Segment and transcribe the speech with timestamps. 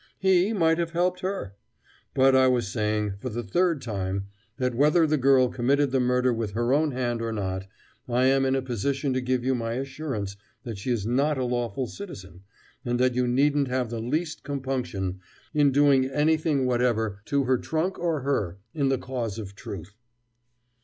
[0.17, 1.53] He might have helped her!
[2.15, 6.33] But I was saying for the third time that whether the girl committed the murder
[6.33, 7.67] with her own hand or not,
[8.09, 11.43] I am in a position to give you my assurance that she is not a
[11.43, 12.41] lawful citizen,
[12.83, 15.19] and that you needn't have the least compunction
[15.53, 19.93] in doing anything whatever to her trunk or her in the cause of truth."